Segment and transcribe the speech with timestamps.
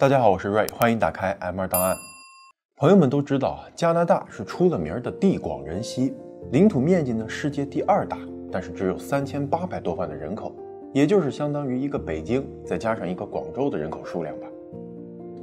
[0.00, 1.94] 大家好，我是瑞，欢迎打开 M 二档案。
[2.76, 6.14] 朋友们都知道啊，加拿大是出了名的地广人稀，
[6.52, 8.16] 领土面积呢世界第二大，
[8.50, 10.54] 但是只有三千八百多万的人口，
[10.94, 14.46] 也就是相当于一个北京再加上一个广州的人口数量吧。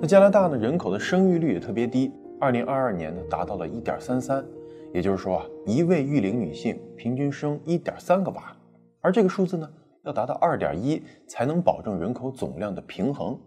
[0.01, 4.43] 那加拿大呢人口的生育率也特别低，二零二二年呢达到了一点三三，
[4.91, 8.57] 也就是说啊一位育龄女性平均生一点三个娃，
[9.01, 9.69] 而这个数字呢
[10.03, 13.39] 要达到二点一才能保证人口总量的平衡。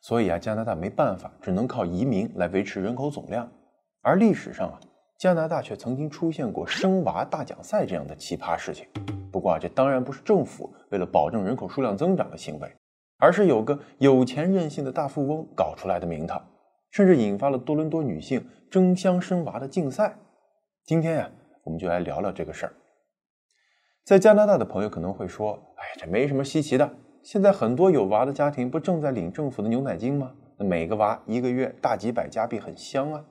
[0.00, 3.50] 所以啊，加拿大没办法，只能靠移民来维持人口总量。
[4.02, 4.80] 而历史上啊，
[5.18, 8.86] 加拿大却曾经出现过生娃大奖赛这样的奇葩事情。
[9.30, 12.72] 不过啊，这当然不是政府为了保证人口数量增长的行为，
[13.18, 16.42] 而是有个有钱任性的大富翁搞出来的名堂，
[16.90, 20.16] 甚至引发了多伦多女性争相生娃的竞赛。
[20.86, 21.30] 今天呀，
[21.62, 22.72] 我们就来聊聊这个事儿。
[24.02, 26.90] 在加拿大的朋友可能会说：“哎，这没什么稀奇的。”
[27.22, 30.32] 现在很多有娃的家庭不正在领政府的牛奶金吗？
[30.56, 33.24] 那每个娃一个月大几百加币，很香啊。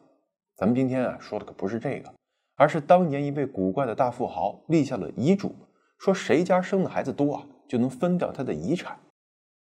[0.56, 2.14] 咱们今天啊说的可不是这个，
[2.56, 5.56] 而是当年一位古怪的大富豪立下了遗嘱，
[5.98, 8.98] 说谁家生的孩子多啊，就能分掉他的遗产。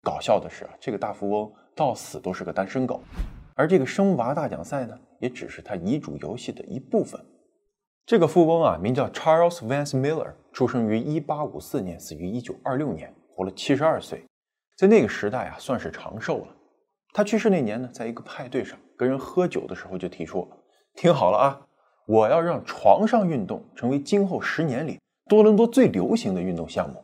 [0.01, 3.01] 搞笑的是啊，这个大富翁到死都是个单身狗，
[3.55, 7.19] 而这个生娃大奖赛呢，也只是他遗嘱游戏的一部分。
[8.05, 13.13] 这个富翁啊，名叫 Charles Vance Miller，出生于1854年，死于1926年。
[13.35, 14.23] 活了七十二岁，
[14.77, 16.55] 在那个时代啊，算是长寿了。
[17.13, 20.49] 他去世那年呢，在一个派对上跟人喝酒的时候，就提出
[20.95, 21.67] ：“听好了啊，
[22.05, 27.03] 我要让床上运动成为今后十年里多伦多最流行的运动项目。”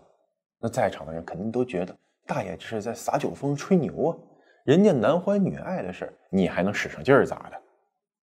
[0.60, 4.18] 那在场的人肯定都觉得大爷这是在撒酒疯、吹牛啊！
[4.64, 7.60] 人家男欢女爱的事儿，你还能使上劲儿咋的？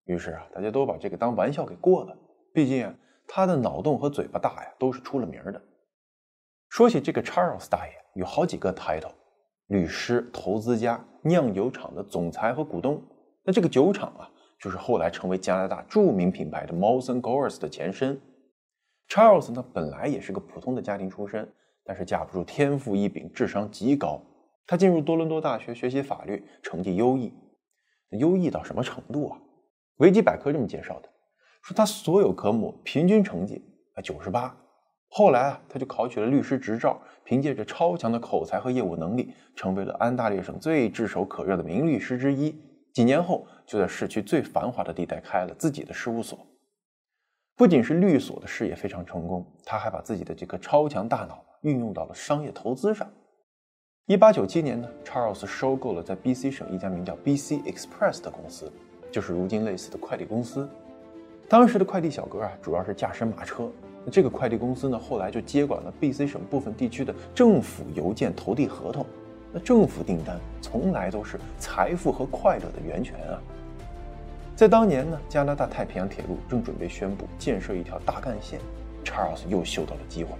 [0.04, 2.16] 于是啊，大家都把这个当玩笑给过了。
[2.52, 2.94] 毕竟啊，
[3.26, 5.62] 他的脑洞和嘴巴大呀，都是出了名的。
[6.68, 9.12] 说起这个 Charles 大爷，有好几个 title：
[9.68, 13.02] 律师、投资家、酿酒厂的总裁和股东。
[13.44, 18.20] 那这个酒厂啊，就是后来成为加拿大著名品牌的 Molson Coors 的前身。
[19.08, 21.48] Charles 呢，本来也是个普通的家庭出身，
[21.84, 24.20] 但是架不住天赋异禀，智商极高。
[24.66, 27.32] 他进入多伦多大学学习法律，成绩优异。
[28.10, 29.38] 优异到什么程度啊？
[29.98, 31.08] 维基百科这么介绍的：
[31.62, 33.64] 说他所有科目平均成绩
[33.94, 34.56] 啊九十八。
[35.08, 42.54] 后来啊，他就考取了律师执照，凭借着超强的口才和业务能力，成为了安大略省最炙手可热的名律师之一。
[42.92, 46.38] 几年后，就在市区最繁华的地带开了自己的事务所。
[47.56, 53.10] 不仅是律所的事业非常成功，他还把自己的这颗超强大脑运用到了商业投资上。
[54.06, 58.70] 一八九七年呢，Charles 收购了在 BC 省一家名叫 BC Express 的公司，
[59.10, 60.68] 就是如今类似的快递公司。
[61.48, 63.70] 当时的快递小哥啊，主要是驾驶马车。
[64.10, 69.04] 这个快递公司呢，后来就接管了 BC 省部分地区的政府邮件投递合同。
[69.52, 73.40] 那政府订单从来都是财富和快乐的源泉啊！
[74.54, 78.60] 在当年呢，加拿大太平洋铁路正准备宣布建设一条大干线
[79.04, 80.30] ，Charles 又嗅到了机会，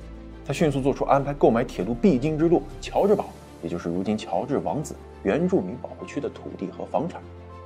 [0.44, 3.26] 他迅速做出安排，购买铁路必经之路乔治堡，
[3.62, 7.20] 也就是如今乔治王子原住民保护区的土地和房产。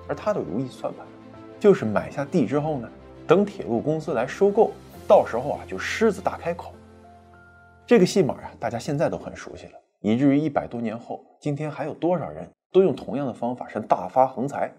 [0.08, 1.06] 而他的如意算盘，
[1.58, 2.88] 就是买下地之后呢，
[3.26, 4.72] 等铁路公司来收购。
[5.10, 6.72] 到时候啊，就狮子大开口。
[7.84, 9.72] 这个戏码啊，大家现在都很熟悉了，
[10.02, 14.72] 以至于一百多年后，今天还有多少人都用同样的方法是大发横财？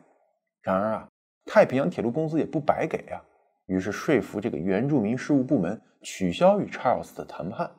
[0.61, 1.07] 然而啊，
[1.47, 3.19] 太平洋铁路公司也不白给啊，
[3.65, 7.69] 于是说服这个原住民事务部门取消与 Charles 的谈判。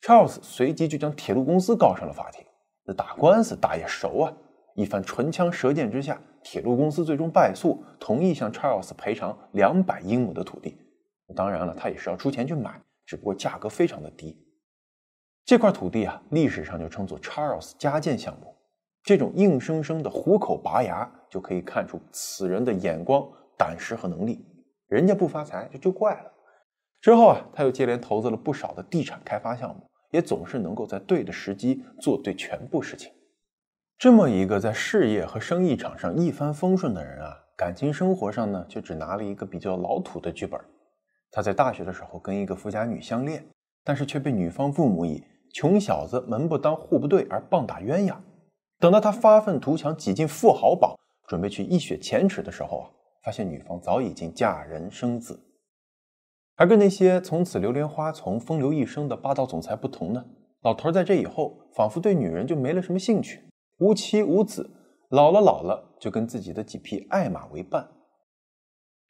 [0.00, 2.42] Charles 随即就将铁路公司告上了法庭。
[2.86, 4.32] 那打官司打也熟啊，
[4.74, 10.78] 一番唇枪舌剑之下，铁路公司最终败诉，同意向 Charles 赔偿两百英亩的土地。
[11.34, 14.36] 当然了，他也是要出钱去买，只不过价格非常的低。
[15.44, 18.54] 这块土地啊，历史上就称作 Charles 加建项目。
[19.02, 24.44] 这种硬生生的虎口拔牙，就可以看出此人的眼光、胆识和能力。
[24.88, 26.32] 人家不发财，这就怪了。
[27.00, 33.10] 之后啊，他又接连投资了不少的地产开发项目，也总是能够在对的时机做对全部事情。
[33.96, 40.60] 这么一个在事业和生意场上一帆风顺的人啊，感情生活上呢，却只拿了一个比较老土的剧本。
[41.30, 43.46] 他在大学的时候跟一个富家女相恋，
[43.84, 45.22] 但是却被女方父母以
[45.52, 48.16] “穷小子门不当户不对”而棒打鸳鸯。
[48.78, 50.96] 等到他发愤图强，挤进富豪榜，
[51.26, 52.86] 准备去一雪前耻的时候啊，
[53.24, 55.38] 发现女方早已经嫁人生子。
[56.56, 60.24] 而跟那些从此流连花丛、风流一生的霸道总裁不同呢，
[60.62, 63.48] 老头在这以后仿佛对女人就没了什么兴趣，
[63.78, 64.70] 无妻无子，
[65.10, 67.88] 老了老了就跟自己的几匹爱马为伴。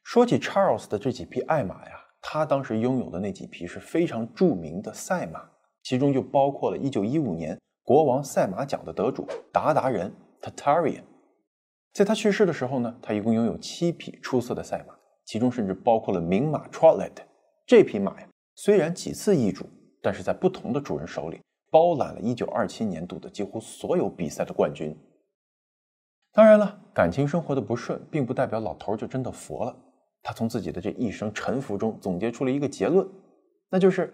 [0.02, 2.06] 说起 Charles 的这几匹爱马呀。
[2.20, 5.48] 他当时拥有的那几匹是非常著名的赛马，
[5.82, 10.12] 其中就包括了1915年国王赛马奖的得主达达人
[10.42, 11.04] Tatarian。
[11.92, 14.94] 在他去世的时候呢，他一共拥有七匹出色的赛马，
[15.24, 17.12] 其中甚至包括了名马 Trotlet。
[17.66, 19.66] 这匹马呀，虽然几次易主，
[20.02, 24.96] 但是在不同的主人手里包揽了1927年度的几乎所有比赛的冠军。
[26.32, 29.76] 当然了，感情生活的不顺，并不代表老头就真的佛了。
[30.28, 33.08] 他从自己的这一生沉浮中总结出了一个结论，
[33.70, 34.12] 那就是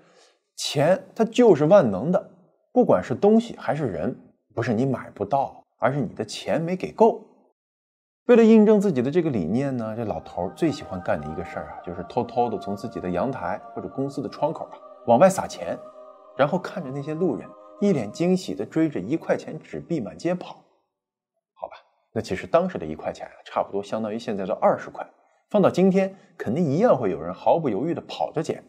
[0.54, 2.30] 钱它就是万能的，
[2.72, 4.16] 不管是东西还是人，
[4.54, 7.20] 不是你买不到，而是你的钱没给够。
[8.26, 14.78] 为了印证自己的这个理念呢，这老头最喜欢干的一个事儿啊，就是偷偷的从自己的阳台或者公司的窗口啊
[15.08, 15.76] 往外撒钱，
[16.36, 17.44] 然后看着那些路人
[17.80, 20.62] 一脸惊喜的追着一块钱纸币满街跑。
[21.54, 21.74] 好吧，
[22.12, 25.04] 那其实当时的一块钱啊，差不多相当于现在的二十块。
[25.54, 28.64] 放到今天，肯定一样会有人毫不犹豫地跑着捡。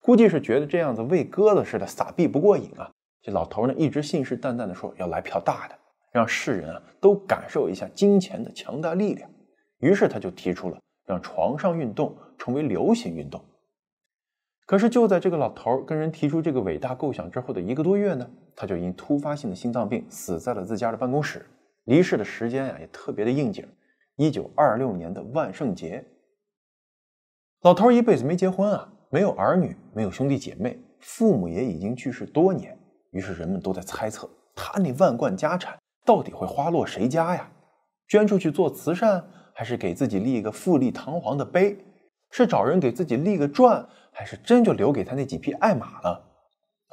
[0.00, 2.88] 估计是觉得这样子喂鸽子似的撒币不过瘾啊！
[3.20, 5.76] 这老头呢，一直信誓旦旦地说要来票大的，
[6.12, 9.28] 让世人啊都感受一下金钱的强大力量。
[9.80, 13.44] 于是他就提出了让床上运动成为流行运动。
[14.66, 21.44] 可是就在这个老头跟人提出这个伟大构想之后的一个多月呢，他就因突发性的心脏病死在了自家的办公室。
[21.86, 23.66] 离世的时间啊也特别的应景。
[24.16, 26.04] 一九二六年的万圣节，
[27.62, 32.78] 老头一辈子没结婚啊，没有儿女，没有兄弟姐妹，父母也已经去世多年。
[33.10, 37.50] 于是人们都在猜测，他那万贯家产到底会花落谁家呀？
[38.06, 41.76] 捐出去做慈善，还是给自己立一个富丽堂皇的碑？
[42.30, 46.24] 是找人给自己立个传，还是真就留给他那几匹爱马了？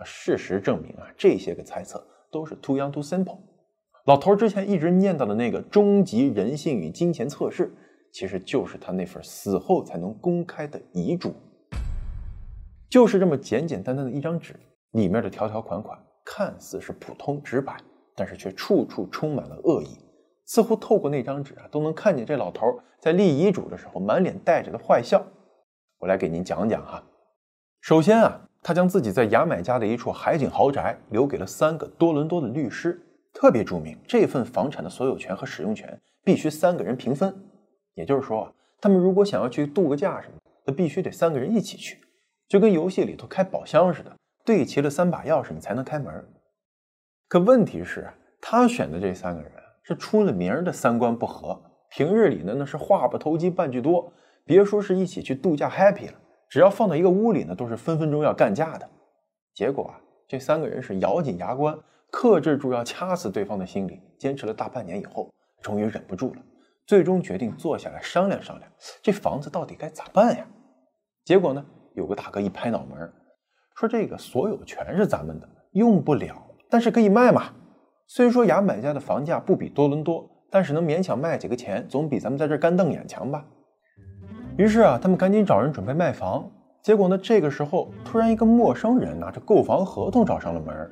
[0.03, 3.37] 事实证明啊，这些个猜测都是 too young too simple。
[4.05, 7.71] 老头之前一直念叨的那个终极人性与金钱测试，
[8.11, 11.33] 其实就是他那份死后才能公开的遗嘱。
[12.89, 14.55] 就是这么简简单单的一张纸，
[14.93, 17.77] 里面的条条款款看似是普通直白，
[18.15, 19.99] 但是却处处充满了恶意，
[20.45, 22.65] 似乎透过那张纸啊，都能看见这老头
[22.99, 25.23] 在立遗嘱的时候满脸带着的坏笑。
[25.99, 27.03] 我来给您讲讲哈。
[27.81, 32.99] 首先啊，他将自己在牙买加的一处海景豪宅留给了三个多伦多的律师。
[33.33, 37.33] 特别注明，这份房产的所有权和使用权必须三个人平分。
[37.93, 40.35] 也就是说啊，他们如果想要去度个假什么，
[40.65, 41.97] 那必须得三个人一起去，
[42.47, 46.25] 就跟游戏里头开宝箱似的，对齐了三把钥匙你才能开门。
[47.27, 48.11] 可问题是，
[48.41, 49.51] 他选的这三个人
[49.83, 54.13] 是出了名的三观不合，平日里呢那是话不投机半句多，
[54.45, 56.13] 别说是一起去度假 happy 了，
[56.49, 58.89] 只要放到一个屋里呢，都是分分钟要干架的。
[59.53, 61.77] 结果啊，这三个人是咬紧牙关。
[62.11, 66.41] 克制住要掐死对方的心理，坚持了大半年以后，终于忍不住了，
[66.85, 68.69] 最终决定坐下来商量商量，
[69.01, 70.45] 这房子到底该咋办呀？
[71.23, 73.11] 结果呢，有个大哥一拍脑门，
[73.75, 76.35] 说这个所有权是咱们的，用不了，
[76.69, 77.53] 但是可以卖嘛。
[78.07, 83.45] 虽说牙买加的房价不比多伦多，但是能勉强卖几个钱，总比咱们在这干瞪眼强吧。
[84.57, 86.51] 于是啊，他们赶紧找人准备卖房。
[86.81, 90.91] 结果呢，这个时候突然一个陌生人拿着购房合同找上了门。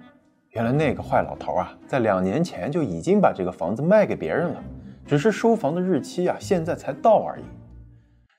[0.51, 4.63] 原来那个坏老头啊，在两年前就已经把这个房子卖给别人了，
[5.05, 7.43] 只是收房的日期啊，现在才到而已。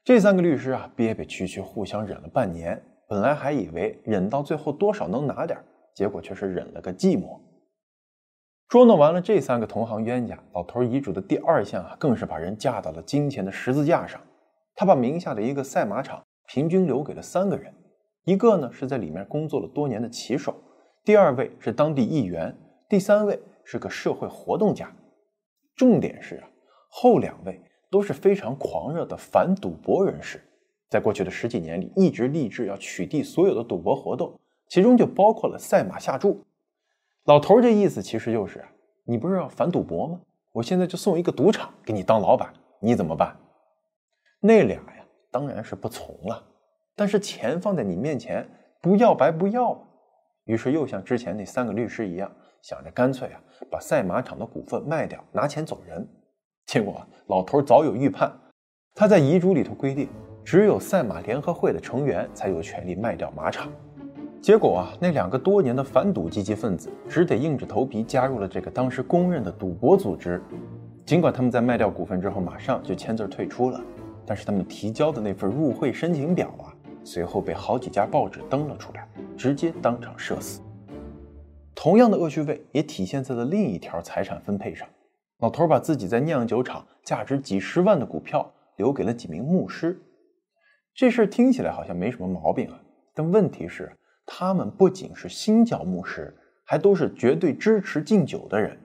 [0.02, 5.56] 这三个律师啊，憋憋屈屈，互相忍了半年，本来还以为忍到最后多少能拿点，
[5.94, 7.38] 结果却是忍了个寂寞。
[8.68, 14.20] 捉弄完了这三个同行冤家，老头遗嘱的第二项啊，更是把人架到了金钱的十字架上。
[14.74, 17.72] 他把名下的一个赛马场平均留给了三个人，
[18.24, 20.54] 一个呢是在里面工作了多年的骑手。
[21.10, 22.56] 第二位是当地议员，
[22.88, 24.94] 第三位是个社会活动家。
[25.74, 26.48] 重点是啊，
[26.88, 30.40] 后两位都是非常狂热的反赌博人士，
[30.88, 34.38] 在过去的十几年里，一直立志要取缔所有的赌博活动，
[34.68, 36.44] 其中就包括了赛马下注。
[37.24, 38.68] 老头这意思其实就是啊，
[39.02, 40.20] 你不是要反赌博吗？
[40.52, 43.36] 我现在就送一个赌场给你当老板，你怎么办？
[44.38, 46.40] 那俩呀，当然是不从了。
[46.94, 48.48] 但是钱放在你面前，
[48.80, 49.88] 不要白不要。
[50.50, 52.28] 于是又像之前那三个律师一样，
[52.60, 53.40] 想着干脆啊，
[53.70, 56.04] 把赛马场的股份卖掉，拿钱走人。
[56.66, 58.32] 结果老头早有预判，
[58.96, 60.08] 他在遗嘱里头规定，
[60.44, 63.70] 只有赛马联合会的成员才有权利卖掉马场。
[64.42, 70.42] 结果啊，那两个多年的反赌积极分子只得硬着头皮加入了这个当时公认的赌博组织。
[71.06, 73.80] 尽管他们在卖掉股份之后马上就签字退出了，
[74.26, 76.69] 但是他们提交的那份入会申请表啊。
[77.12, 80.60] 随后被好几家报纸登了出来，直接当场射死。
[81.74, 84.88] 同样的恶趣味也体现在了另一条财产分配上。
[85.40, 90.00] 老头把自己在酿酒厂价值几十万的股票留给了几名牧师。
[90.94, 92.80] 这事听起来好像没什么毛病啊，
[93.12, 93.90] 但问题是，
[94.24, 96.32] 他们不仅是新教牧师，
[96.64, 98.78] 还都是绝对支持禁酒的人。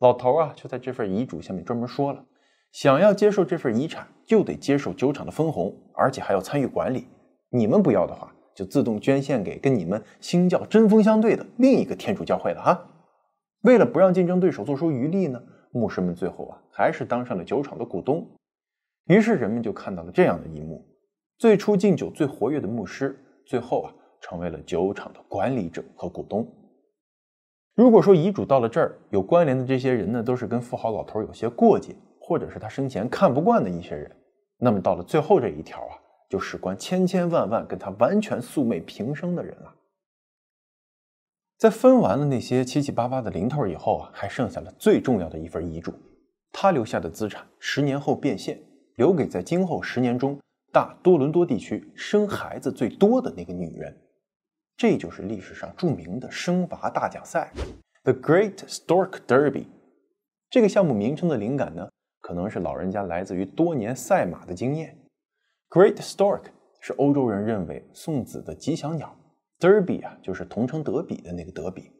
[0.00, 2.24] 老头啊就在这份遗嘱下面专门说了，
[2.72, 7.06] 想要接受这份遗产，就得接受酒厂的分红，而且还要参与管理。
[7.50, 12.86] 你们不要的话，就自动捐献给跟你们新教针锋相对的另一个天主教会了哈。
[13.62, 18.26] 为了不让竞争对手做出余力呢，牧师们最后啊还是当上了酒厂的股东。
[19.06, 20.84] 于是人们就看到了这样的一幕：
[21.38, 26.46] 最初敬酒最活跃的牧师，最后啊成为了酒厂的管理者和股东。
[27.74, 34.10] 如果说遗嘱到了这儿，有关联的这些人呢，都是跟富豪老头有些过节，或者是他生前看不惯的一些人，
[34.58, 35.94] 那么到了最后这一条啊，
[36.28, 39.74] 就事关千千万万跟他完全素昧平生的人了。
[41.56, 45.92] 在分完了那些七七八八的零头以后啊，还剩下了最重要的一份遗嘱，
[46.52, 48.60] 他留下的资产十年后变现，
[48.96, 50.38] 留给在今后十年中
[50.72, 53.96] 大多伦多地区生孩子最多的那个女人。
[54.76, 57.52] 这就是历史上著名的生娃大奖赛
[58.04, 59.64] ，The Great Stork Derby。
[60.50, 61.88] 这个项目名称的灵感呢，
[62.20, 64.96] 可能是老人家来自于多年赛马的经验。
[65.70, 66.44] Great Stork
[66.80, 69.14] 是欧洲人认为送子的吉祥鸟。
[69.60, 71.92] Derby 啊，就是同城德比的那个德比。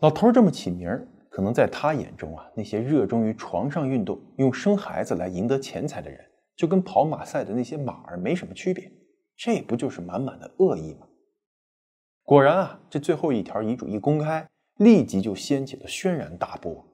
[0.00, 6.20] 老头这么起名儿，可能在他眼中啊，那些热衷于床上运动、用生孩子来赢得钱财的人，
[6.54, 8.92] 就跟跑马赛的那些马儿没什么区别。
[9.38, 11.06] 这不就是满满的恶意吗？
[12.24, 16.84] 果然啊，这最后一条遗嘱一公开，立即就掀起了轩然大波。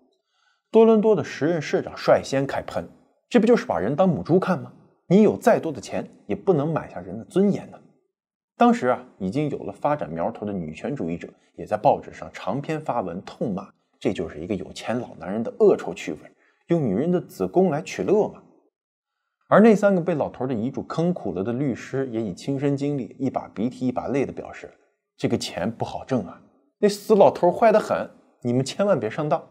[0.71, 2.89] 多伦多的时任市长率先开喷
[3.29, 4.73] ：“这不就是把人当母猪看吗？
[5.07, 7.79] 你有再多的钱，也不能买下人的尊严呢。”
[8.57, 13.69] 当时啊，已经有了发展苗头的女权主义者，也在报纸上长篇发文痛骂，
[13.99, 16.19] 这就是一个有钱老男人的恶臭趣味，
[16.69, 18.43] 用女人的子宫来取乐嘛。
[19.49, 24.73] 而那三个被老头的遗嘱坑苦了的律师，也以亲身经历，一把鼻涕一把泪的表示，
[25.17, 26.41] 这个钱不好挣啊，
[26.79, 28.09] 那死老头坏得很，
[28.43, 29.47] 你们千万别上当。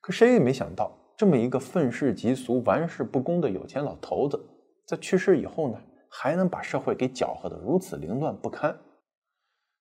[0.00, 4.38] 可谁也没想到，这么一个愤世嫉俗、玩世不恭的有钱老头子，
[4.86, 5.78] 在去世以后呢？
[6.16, 8.78] 还能把社会给搅和得如此凌乱不堪，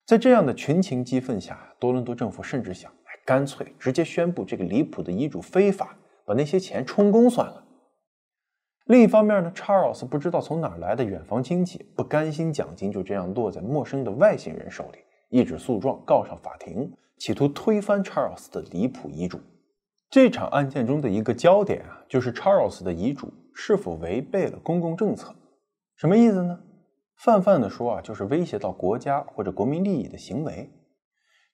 [0.07, 2.91] 在这样的群情激愤下，多伦多政府甚至想，
[3.23, 7.63] 干脆直接宣布这个离谱的遗嘱非法，把那些钱充公算了。
[8.85, 14.97] 另一方面呢，查尔斯不知道从哪来的远房亲戚，不甘心奖金就这样落在陌生的外星人手里，
[15.29, 19.39] 一纸诉状告上法庭，企图推翻查尔斯的离谱遗嘱。
[20.13, 25.34] 这场案件中的一个焦点啊，就是查尔斯的遗嘱是否违背了公共政策。
[25.96, 26.60] 什么意思呢？
[27.15, 30.70] 泛泛的说啊，就是威胁到国家或者国民利益的行为。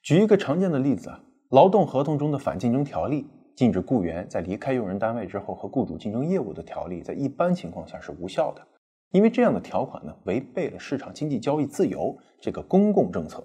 [0.03, 3.25] 举一个常见的例子啊，劳动合同中的反竞争条例，
[3.55, 8.67] 禁止雇员在离开用人单位之后和雇主竞争业务的条例，在一般情况下是无效的，
[9.11, 13.41] 因为这样的条款呢，违背了市场经济交易自由这个公共政策。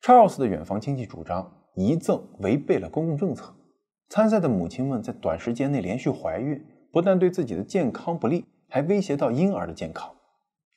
[0.00, 3.54] 查尔斯的远房亲戚主张遗赠违背了公共政策，
[4.08, 8.44] 参赛的母亲们在短时间内连续怀孕，不但对自己的健康不利。
[8.70, 10.14] 还威胁到婴儿的健康。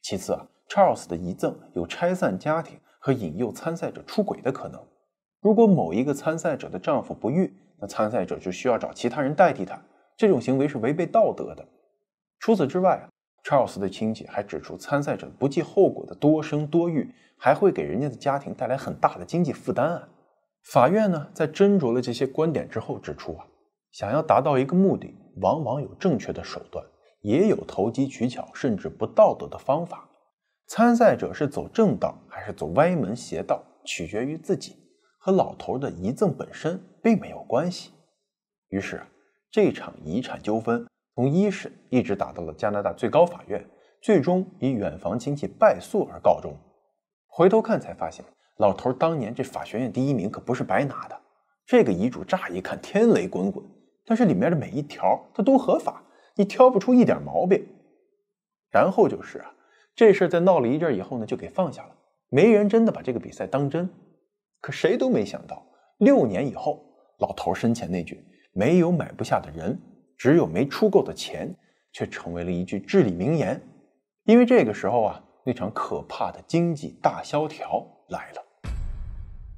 [0.01, 4.81] 其次啊，Charles 的遗赠有拆散家庭和引诱参赛者出轨的可能。
[5.41, 9.77] 如果某一个参赛者的丈夫不育，那参赛者就需要找其他人代替他。
[10.15, 11.67] 这种行为是违背道德的。
[12.39, 13.09] 除此之外啊
[13.43, 20.07] ，Charles 的亲戚还指出，参赛者不计后果的多生多育，还会给人家的家庭带来很大的经济负担啊。
[20.63, 23.45] 法院呢，在斟酌了这些观点之后指出啊，
[23.91, 26.85] 想要达到一个目的，往往有正确的手段。
[27.21, 30.09] 也有投机取巧甚至不道德的方法，
[30.65, 34.75] 参赛者是走正道还是走歪门邪道，取决于自己，
[35.19, 37.91] 和老头的遗赠本身并没有关系。
[38.69, 39.03] 于是，
[39.51, 43.63] 这场遗产纠纷从一审一直打到了加拿大最高法院，
[44.01, 46.55] 最终以远房亲戚败诉而告终。
[47.27, 48.25] 回头看才发现，
[48.61, 51.19] 老头当年这法学院第一名可不是白拿的。
[51.65, 53.65] 这个遗嘱乍一看天雷滚滚，
[54.05, 56.03] 但是里面的每一条它都合法。
[56.35, 57.67] 你挑不出一点毛病，
[58.69, 59.51] 然后就是啊，
[59.95, 61.95] 这事在闹了一阵以后呢，就给放下了，
[62.29, 63.89] 没人真的把这个比赛当真。
[64.61, 65.65] 可谁都没想到，
[65.97, 66.85] 六年以后，
[67.17, 69.77] 老头生前那句“没有买不下的人，
[70.17, 71.53] 只有没出够的钱”，
[71.91, 73.59] 却成为了一句至理名言。
[74.25, 78.43] 因为这个时候啊，那场可怕的经济大萧条来了。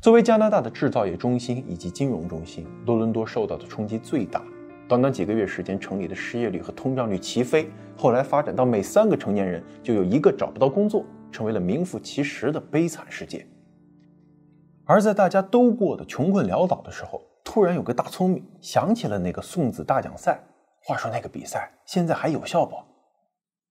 [0.04, 4.44] 作为加拿大的制造业中心以及金融中心，多伦多受到的冲击最大。
[4.86, 13.48] 短短几个月时间，城里的失业率和通胀率齐飞，后来发展到每三个成年人就有一个找不到工作，成为了名副其实的悲惨世界。
[14.84, 20.38] 而在大家都过得穷困潦倒的时候，突然有个大聪明想起了那个送子大奖赛。
[20.82, 22.76] 话说那个比赛现在还有效不？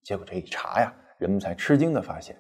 [0.03, 2.35] 结果这一查呀，人们才吃惊的发现，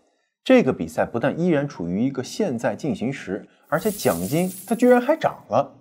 [0.44, 5.78] 这个比赛不但依然处于一个现在进行时，而且奖金它居然还涨了。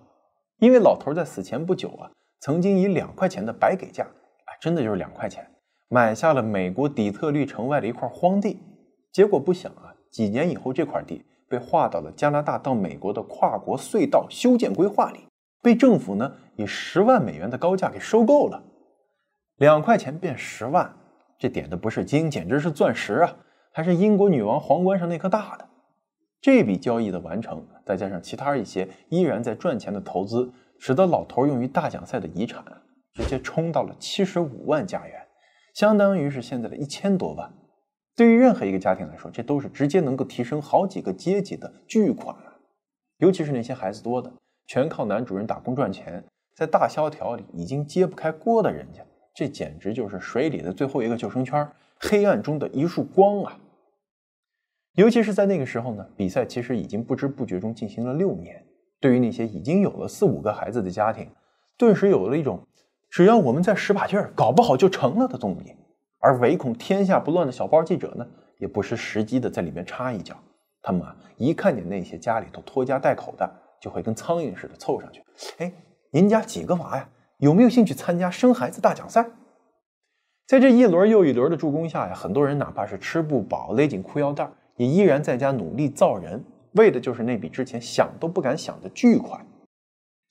[0.59, 5.49] 因为老头在死前不久啊，曾经以两块钱的白给价，啊，真的就是两块钱，
[5.89, 8.59] 买下了美国底特律城外的一块荒地。
[9.11, 15.21] 结果不想啊，几年以后这块地被划到了加拿大到美国的跨国隧道修建规划里，
[15.63, 18.63] 被政府呢以十万美元的高价给收购了。
[19.57, 20.93] 两块钱变十万，
[21.39, 23.35] 这点的不是金，简直是钻石啊！
[23.71, 25.67] 还是英国女王皇冠上那颗大的。
[26.41, 32.63] 这笔交易的完成，再加上其他一些依然在赚钱的投资，使得老头用于大奖赛的遗产
[33.13, 35.27] 直接冲到了七十五万加元，
[35.73, 37.53] 相当于是现在的一千多万。
[38.15, 42.57] 对于任何一个家庭来说，这都是直接能够提升好几个阶级的巨款啊！
[43.17, 44.31] 尤其是那些孩子多的，
[44.67, 46.23] 全靠男主人打工赚钱，
[46.55, 49.01] 在大萧条里已经揭不开锅的人家，
[49.33, 51.67] 这简直就是水里的最后一个救生圈，
[52.01, 53.57] 黑暗中的一束光啊！
[54.95, 58.65] 尤其是在那个时候呢，比赛其实已经不知不觉中进行了六年。
[58.99, 61.29] 对于那些已经有了四五个孩子的家庭，
[61.77, 62.59] 顿时有了一种
[63.09, 65.75] 只要我们再使把劲儿，搞不好就成了的动力。
[66.19, 68.27] 而唯恐天下不乱的小报记者呢，
[68.57, 70.35] 也不失时机的在里面插一脚。
[70.81, 75.23] 他们啊，一看见那些家里头拖家带口的，就会跟苍蝇似的凑上去。
[75.57, 75.71] 哎，
[76.11, 77.09] 您家几个娃呀？
[77.37, 79.27] 有没有兴趣参加生孩子大奖赛？
[80.47, 84.49] 在这一轮又一轮的助攻下呀，很多人哪怕是吃不饱，勒紧裤腰带。
[84.77, 89.45] 也依然在家努力造人，为的就是那笔之前想都不敢想的巨款。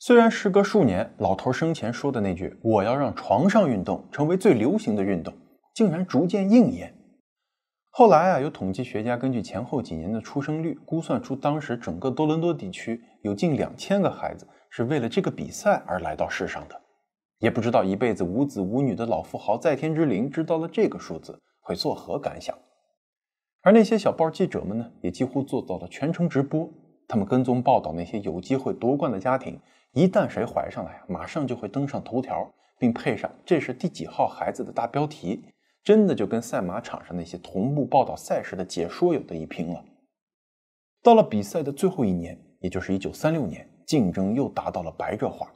[0.01, 5.33] 虽然时隔数年，老头生前说的那句“我要让床上运动成为最流行的运动”，
[5.73, 6.93] 竟然逐渐应验。
[7.91, 16.81] 后来啊，有统计学家根据前后几年的出生率估算出，当时整个多伦多地区有近两千个孩子是为了这个比赛而来到世上的。
[17.41, 22.57] 也不知道一辈子无子无女的老富豪在天之灵知道了这个数字会作何感想。
[23.63, 26.71] 而那些小报记者们呢，也几乎做到了全程直播。
[27.09, 29.59] 他们跟踪报道那些有机会夺冠的家庭，
[29.93, 35.43] 一旦谁怀上了呀马上就会登上头条，并配上“这是第几号孩子”的大标题。
[35.83, 39.83] 真的就跟赛马场上那些同步报道赛事的解说有的一拼了。
[41.03, 45.51] 到了比赛的最后一年，也就是1936年，竞争又达到了白热化。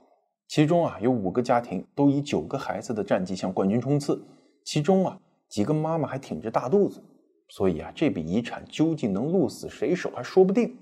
[0.47, 4.23] 其中啊，有五个家庭都以九个孩子的战绩向冠军冲刺，
[4.65, 7.03] 其中啊，几个妈妈还挺着大肚子。
[7.49, 10.77] 所以啊，这笔遗产究竟能鹿死谁手还说不定。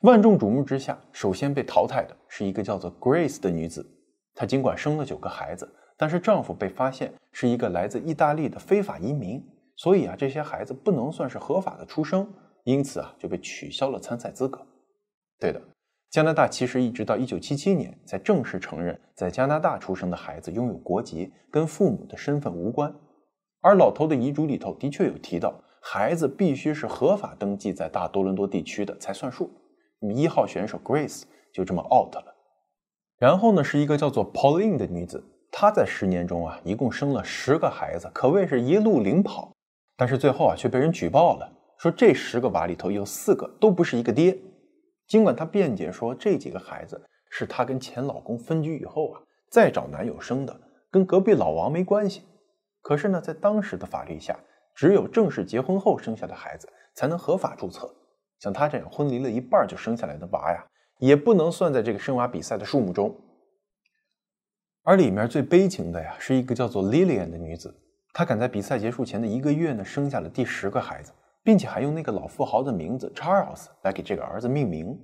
[0.00, 3.86] 万众瞩目之下，首先被淘汰的是一个叫做 Grace 的女子。
[4.34, 9.44] 她尽管生了九个孩子，但是丈夫被发现是一个来自意大利的非法移民，
[9.76, 12.26] 所以啊，这些孩子不能算是合法的出生，
[12.64, 14.66] 因此啊，就被取消了参赛资格。
[15.38, 15.60] 对的，
[16.10, 22.92] 加拿大其实一直到1977年才正式承认，在加拿大出生的孩子拥有国籍，跟父母的身份无关。
[23.60, 29.48] 而老头的遗嘱里头的确有提到，孩子必须是合法登记在大多伦多地区的才算数。
[30.00, 31.22] 那么一号选手 Grace
[31.54, 32.34] 就这么 out 了。
[33.16, 39.52] 然后呢，是一个叫做 Pauline 的女子，她在十年中啊，一共生了十个孩子，可谓是一路领跑。
[39.96, 44.36] 但是最后啊，却被人举报了，说这十个娃里头有四个都不是一个爹。
[45.10, 49.20] 尽管她辩解说这几个孩子是她跟前老公分居以后啊，
[49.50, 52.22] 再找男友生的，跟隔壁老王没关系。
[52.80, 54.38] 可是呢，在当时的法律下，
[54.72, 57.92] 只有正式结婚后生下的孩子才能合法注册。
[58.38, 60.64] 像她这样婚离了一半就生下来的娃呀，
[60.98, 63.20] 也不能算在这个生娃比赛的数目中。
[64.84, 67.74] 而里面最悲情的呀，是一个叫做 Lillian 的女子，
[68.12, 71.10] 她赶在比赛结束前的一个月呢，生下了第十个孩子，
[71.42, 74.98] 并且还用那个老富豪的名字 Charles 来给这个儿子命名。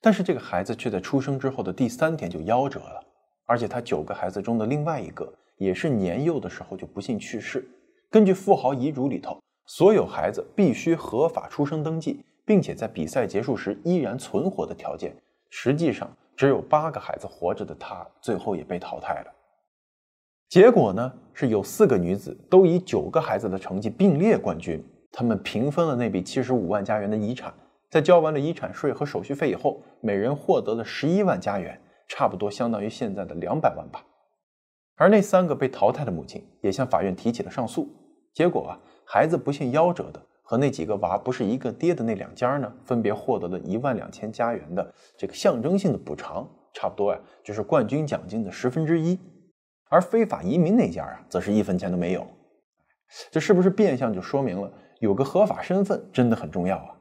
[0.00, 3.04] 但是这个孩子却在出生之后的第三天就夭折了，
[3.46, 5.32] 而且他九个孩子中的另外一个。
[5.60, 7.62] 也是年幼的时候就不幸去世。
[8.08, 15.14] 根据富豪遗嘱里头，所有孩子必须合法出生登记，并且在比赛结束时依然存活的条件。
[15.50, 19.30] 实际上，只有八个孩子活着的他，最后也被淘汰了。
[20.48, 24.82] 结果呢，是有四个女子都以九个孩子的成绩并列冠军。
[25.12, 27.52] 他们平分了那笔七十五万加元的遗产，
[27.90, 34.04] 在交完了遗产税和手续费以后，每人获得了十一万加元，差不多相当于现在的两百万吧。
[34.96, 37.88] 而那三个被淘汰的母亲也向法院提起了上诉，
[38.32, 49.18] 结果啊，孩子不幸夭折的和那几个娃不是一个爹的那两家呢，分别获得了一万两千加元的这个象征性的补偿，差不多呀，就是冠军奖金的十分之一。
[49.88, 52.24] 而非法移民那家啊，则是一分钱都没有。
[53.30, 56.94] 这是不是变相就说明了有个合法身份真的很重要啊？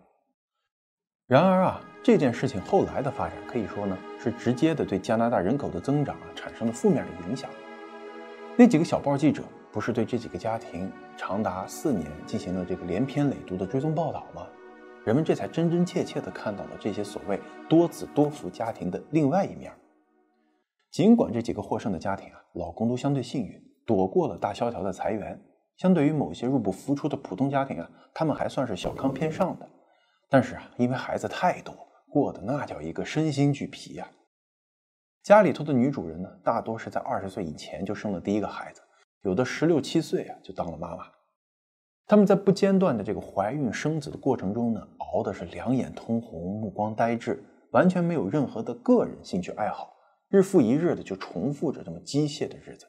[1.28, 7.50] 然而啊，这件事情后来的发展可以说呢，是直接的对加拿大人口的增长啊产生了负面的影响。
[8.58, 14.48] 那几个小报记者不是对这几个家庭长达四年进行了这个连篇累牍的追踪报道吗？
[15.04, 19.74] 人们这才真真切切地看到了这些所谓多子多福家庭的另外一面。
[20.90, 25.38] 尽管这几个获胜的家庭啊，老公都相对幸运，躲过了大萧条的裁员，
[25.80, 29.68] 相对于某些入不敷出的普通家庭啊，他们还算是小康偏上的。
[30.30, 31.74] 但是啊，因为孩子太多，
[32.10, 34.08] 过得那叫一个身心俱疲呀。
[35.24, 38.82] 家里头的女主人呢，大多是在二十岁以前就生了第一个孩子，
[39.22, 41.06] 有的十六七岁啊就当了妈妈。
[42.06, 49.94] 他们在不间断的这个怀孕生子的过程中呢，熬的是两眼通红，目光呆滞，完全没有任何的个人兴趣爱好。
[50.28, 52.86] 日复一日的就重复着这么机械的日子，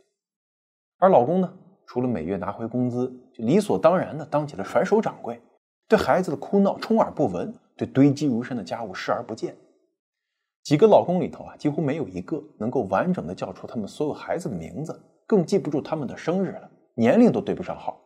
[0.98, 1.55] 而老公呢，
[1.92, 5.42] 除了每月拿回工资，就理所当然的当起了甩手掌柜，
[5.88, 9.57] 对孩子的哭闹充耳不闻，对堆积如山的家务视而不见。
[10.62, 18.00] 几个老公里头啊，几乎没有一个能够完整的叫出他们所有孩子的名字，更记不住他们的生日了，年龄都对不上号。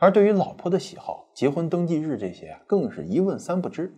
[0.00, 3.94] 而对于老婆的喜好、结婚登记日这些啊，更是一问三不知。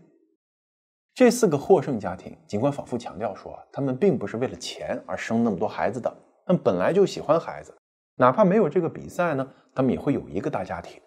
[1.15, 7.75] 这四个获胜家庭，尽管反复强调说他们并不是为了钱而生那么多孩子的，但本来就喜欢孩子，
[8.17, 11.01] 哪怕没有这个比赛呢，他们也会有一个大家庭。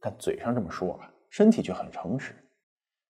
[0.00, 2.34] 但嘴上这么说啊，身体却很诚实。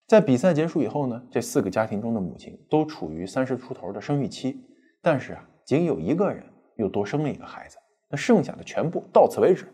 [0.07, 4.63] 在比赛结束以后呢，这四个家庭中的母亲都处于三十出头的生育期，
[5.01, 6.45] 但是啊，仅有一个人
[6.77, 7.79] 又多生了一个孩子，
[8.11, 9.67] 那剩下的全部到此为止。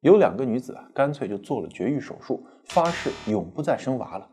[0.00, 4.28] 有两个女子啊，干脆就做了绝育手术，发誓永不再生娃了。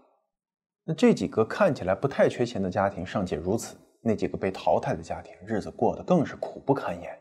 [0.86, 7.20] 那这几个看起来不太缺钱的家庭尚且如此，那几个被淘汰的家庭日子过得更是苦不堪言。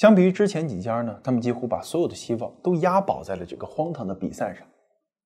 [0.00, 4.66] 相比于之前几家呢，他们几乎把所有的希望都押宝在了这个荒唐的比赛上。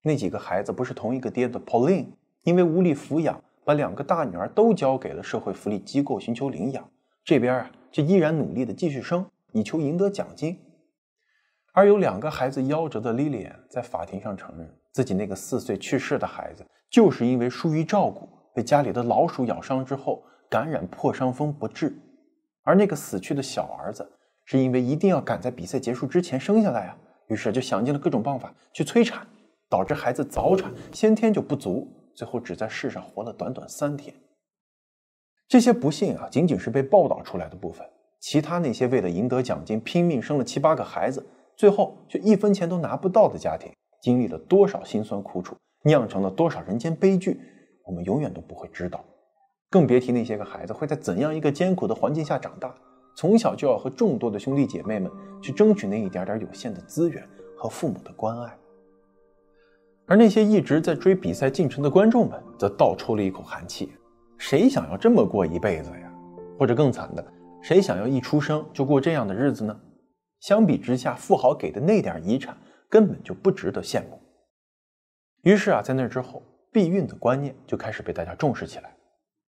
[0.02, 2.06] 那几个孩子不是同一个爹的 Pauline，
[2.42, 6.90] 因为无力抚养，把两个大女儿都交给了社会福利机构寻求领养。
[7.22, 10.58] 这边啊，却依然努力的继续生，以求赢得奖金。
[11.72, 16.66] 而有两个孩子夭折的 Lilian 在法庭上承认，自己那个四岁去世的孩子。
[16.90, 21.96] 就是因为疏于照顾，被家里的老鼠咬伤之后感染破伤风不治，
[22.64, 24.10] 而那个死去的小儿子
[24.44, 26.96] 是因为一定要赶在比赛结束之前生下来啊，
[27.28, 29.26] 于是就想尽了各种办法去催产，
[29.68, 34.14] 导致孩子早产，先天就不足，最后只在世上活了短短三天。
[35.48, 37.86] 这些不幸啊，仅仅是被报道出来的部分，
[38.20, 41.26] 其他那些为了赢得奖金拼命生了七八个孩子，
[41.56, 45.56] 最后却一分钱都拿不到的家庭，经历了多少辛酸苦楚。
[45.86, 47.38] 酿成了多少人间悲剧，
[47.84, 49.04] 我们永远都不会知道，
[49.68, 52.74] 更别提那些个孩子会在怎样一个艰苦的环境下长大，
[53.14, 58.58] 从小就要和众多的兄弟姐妹们去争取那一点点有限的资源和父母的关爱。
[60.06, 63.92] 而那些一直在追比赛进程的观众们，则倒抽了一口寒气：
[64.36, 66.12] 谁想要这么过一辈子呀？
[66.58, 67.26] 或者更惨的，
[67.62, 69.80] 谁想要一出生就过这样的日子呢？
[70.40, 72.56] 相比之下，富豪给的那点遗产
[72.88, 74.20] 根本就不值得羡慕。
[75.42, 78.94] 于是啊，在那之后，避孕的观念就开始被大家重视起来。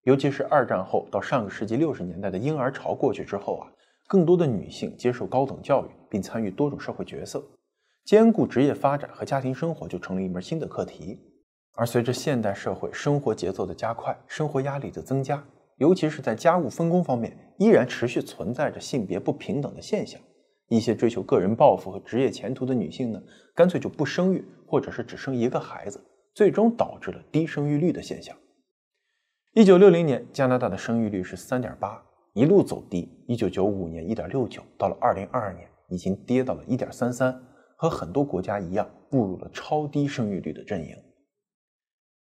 [0.07, 3.67] 尤其是二战后到上个世纪六十年代的婴儿潮过去之后啊，
[4.07, 7.43] 更多的女性接受高等教育，并参与多种社会角色，
[8.05, 11.19] 兼顾职业发展和家庭生活就成了一门新的课题。
[11.73, 20.17] 而随着现代社会生活节奏的加快，生活压力的增加，尤其是在家务分工方面，依然持续存在着性别不平等的现象。
[20.69, 23.21] 一些追求个人抱负和职业前途的女性呢，
[23.53, 26.01] 干脆就不生育，或者是只生一个孩子，
[26.33, 28.33] 最终导致了低生育率的现象。
[29.53, 33.11] 一九六零年，加拿大的生育率是三点八，一路走低。
[33.27, 37.41] 一九九五年一点六九，到了二零二二年，已经跌到了一点三三，
[37.75, 40.95] 和很多国家一样，步入了超低生育率的阵营。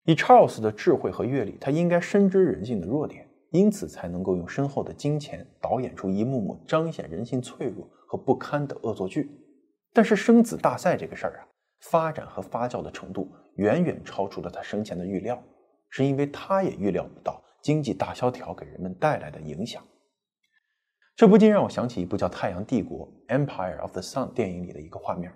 [0.05, 7.89] 以 Charles 的智慧和阅历，他应该深知人性的弱点，因此才能够用深厚的金钱导演出一幕幕彰显人性脆弱。
[8.07, 9.31] 和不堪的恶作剧，
[9.91, 11.49] 但是生子大赛这个事儿啊，
[11.89, 15.41] 发展和发酵的程度远远超出了他生前的预料，
[15.95, 19.81] 是因为他也预料不到经济大萧条给人们带来的影响。
[21.15, 25.31] 这不禁让我想起一部叫《太阳帝国》（Empire of the Sun） 电影里的一个画面，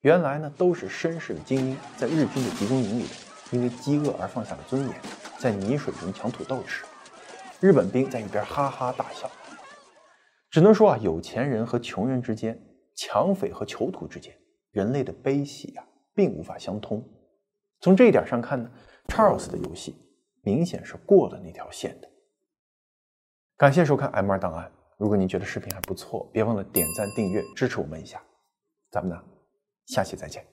[0.00, 3.04] 原来呢都是绅士的精英在日军的集中营里，
[3.52, 5.00] 因为饥饿而放下了尊严，
[5.38, 6.84] 在泥水中抢土豆吃，
[7.60, 9.30] 日本兵在一边哈哈大笑。
[10.50, 12.60] 只能说啊，有钱人和穷人之间，
[12.96, 14.36] 抢匪和囚徒之间，
[14.72, 17.08] 人类的悲喜啊，并无法相通。
[17.78, 18.68] 从这一点上看呢
[19.08, 19.96] ，Charles 的游戏
[20.42, 22.08] 明显是过了那条线的。
[23.56, 24.70] 感谢收看 M 二档案。
[24.98, 28.22] 如果您觉得视频还不错，别忘了点赞、订阅，支持我们一下。
[28.90, 29.24] 咱们呢，
[29.86, 30.51] 下期再见。